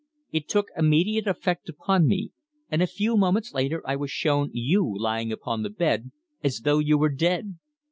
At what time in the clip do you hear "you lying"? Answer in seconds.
4.51-5.31